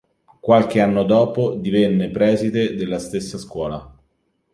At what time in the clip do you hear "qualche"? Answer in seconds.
0.39-0.79